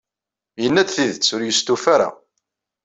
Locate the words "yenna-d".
0.63-0.89